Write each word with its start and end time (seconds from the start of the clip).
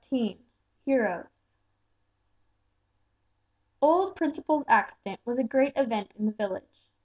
XIV 0.11 0.39
HEROES 0.83 1.27
Old 3.83 4.15
Principle's 4.15 4.63
accident 4.67 5.19
was 5.25 5.37
a 5.37 5.43
great 5.43 5.73
event 5.77 6.11
in 6.17 6.25
the 6.25 6.31
village. 6.31 6.87